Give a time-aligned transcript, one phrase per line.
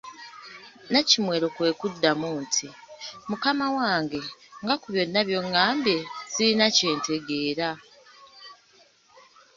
[0.87, 2.67] Nnakimwero kwe kumuddamu nti,
[3.29, 4.19] Mukama wange
[4.63, 5.97] nga ku byonna by’ongambye
[6.33, 7.69] sirinaako kye ntegeera.